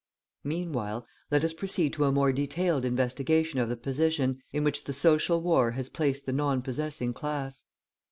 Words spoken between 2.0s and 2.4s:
a more